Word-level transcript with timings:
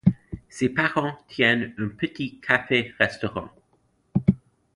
Ses 0.49 0.69
parents 0.69 1.15
tiennent 1.27 1.75
un 1.77 1.89
petit 1.89 2.39
café 2.39 2.91
restaurant. 2.97 3.51